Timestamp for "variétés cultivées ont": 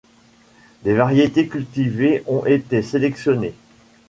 0.95-2.43